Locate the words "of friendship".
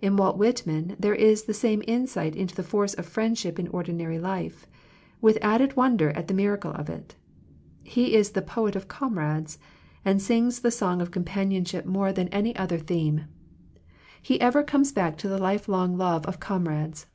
2.94-3.58, 12.04-12.32